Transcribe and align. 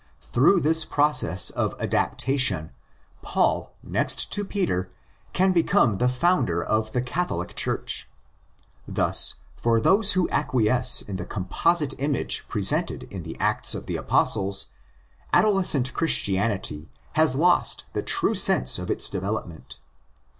Through 0.23 0.61
this 0.61 0.83
process 0.83 1.51
of 1.51 1.75
adaptation, 1.79 2.71
Paul, 3.21 3.75
next 3.83 4.31
to 4.31 4.43
Peter, 4.43 4.89
can 5.31 5.51
become 5.51 5.99
the 5.99 6.09
founder 6.09 6.63
of 6.63 6.91
the'' 6.93 7.01
Catholic 7.13 7.53
Church."' 7.53 8.09
Thus, 8.87 9.35
for 9.53 9.79
those 9.79 10.13
who 10.13 10.27
acquiesce 10.31 11.03
in 11.03 11.17
the 11.17 11.25
com 11.27 11.45
posite 11.45 11.93
image 11.99 12.47
presented 12.47 13.03
in 13.13 13.21
the 13.21 13.37
Acts 13.39 13.75
of 13.75 13.85
the 13.85 13.95
Apostles, 13.97 14.69
adolescent 15.33 15.93
Christianity 15.93 16.89
has 17.11 17.35
lost 17.35 17.85
the 17.93 18.01
true 18.01 18.33
sense 18.33 18.79
of 18.79 18.89
its 18.89 19.07
development. 19.07 19.77